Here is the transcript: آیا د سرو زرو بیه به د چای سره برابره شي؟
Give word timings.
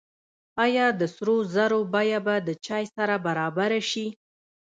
آیا 0.63 0.87
د 0.99 1.01
سرو 1.15 1.37
زرو 1.55 1.81
بیه 1.93 2.19
به 2.25 2.35
د 2.47 2.49
چای 2.65 2.83
سره 2.95 3.15
برابره 3.25 3.79
شي؟ 3.89 4.07